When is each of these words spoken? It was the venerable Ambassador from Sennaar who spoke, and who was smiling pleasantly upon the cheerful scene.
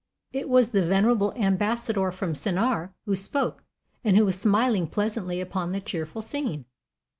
It 0.33 0.49
was 0.49 0.69
the 0.69 0.83
venerable 0.83 1.31
Ambassador 1.35 2.11
from 2.11 2.33
Sennaar 2.33 2.91
who 3.05 3.15
spoke, 3.15 3.63
and 4.03 4.17
who 4.17 4.25
was 4.25 4.39
smiling 4.41 4.87
pleasantly 4.87 5.39
upon 5.39 5.73
the 5.73 5.79
cheerful 5.79 6.23
scene. 6.23 6.65